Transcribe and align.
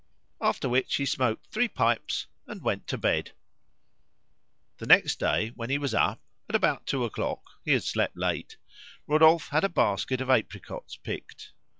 After 0.41 0.67
which 0.67 0.95
he 0.95 1.05
smoked 1.05 1.45
three 1.51 1.67
pipes 1.67 2.25
and 2.47 2.63
went 2.63 2.87
to 2.87 2.97
bed. 2.97 3.33
The 4.79 4.87
next 4.87 5.19
day 5.19 5.49
when 5.49 5.69
he 5.69 5.77
was 5.77 5.93
up 5.93 6.19
(at 6.49 6.55
about 6.55 6.87
two 6.87 7.05
o'clock 7.05 7.43
he 7.63 7.73
had 7.73 7.83
slept 7.83 8.17
late), 8.17 8.57
Rodolphe 9.05 9.51
had 9.51 9.63
a 9.63 9.69
basket 9.69 10.19
of 10.19 10.27
apricots 10.27 10.95
picked. 10.95 11.51